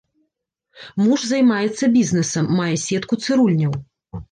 Муж 1.03 1.19
займаецца 1.33 1.91
бізнесам, 1.99 2.51
мае 2.63 2.73
сетку 2.87 3.23
цырульняў. 3.23 3.73